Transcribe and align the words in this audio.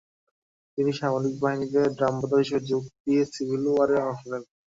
তিনি 0.77 0.91
সামরিক 0.99 1.35
বাহিনীতে 1.43 1.81
ড্রামবাদক 1.97 2.39
হিসেবে 2.43 2.67
যোগ 2.69 2.83
দিয়ে 3.01 3.21
সিভিল 3.33 3.63
ওয়ারে 3.67 3.95
অংশ 4.03 4.21
নেন। 4.31 4.43